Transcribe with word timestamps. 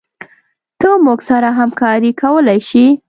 ته 0.79 0.89
موږ 1.05 1.19
سره 1.29 1.49
همکارې 1.59 2.11
کولي 2.21 2.59
شي 2.69 2.85